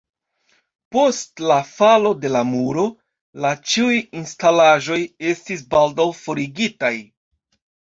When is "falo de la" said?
1.71-2.41